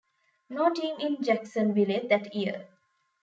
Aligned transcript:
No 0.49 0.73
team 0.73 0.99
in 0.99 1.21
Jacksonville 1.21 2.07
that 2.09 2.33
year. 2.33 2.65